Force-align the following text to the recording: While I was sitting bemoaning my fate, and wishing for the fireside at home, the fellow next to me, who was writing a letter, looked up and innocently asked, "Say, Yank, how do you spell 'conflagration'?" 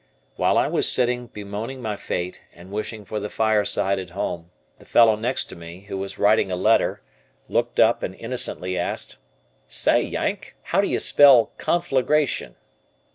While 0.35 0.57
I 0.57 0.65
was 0.67 0.91
sitting 0.91 1.27
bemoaning 1.27 1.79
my 1.79 1.95
fate, 1.95 2.41
and 2.55 2.71
wishing 2.71 3.05
for 3.05 3.19
the 3.19 3.29
fireside 3.29 3.99
at 3.99 4.09
home, 4.09 4.49
the 4.79 4.85
fellow 4.85 5.15
next 5.15 5.43
to 5.49 5.55
me, 5.55 5.81
who 5.81 5.95
was 5.95 6.17
writing 6.17 6.49
a 6.51 6.55
letter, 6.55 7.03
looked 7.47 7.79
up 7.79 8.01
and 8.01 8.15
innocently 8.15 8.75
asked, 8.79 9.17
"Say, 9.67 10.01
Yank, 10.01 10.55
how 10.63 10.81
do 10.81 10.87
you 10.87 10.97
spell 10.97 11.51
'conflagration'?" 11.59 12.55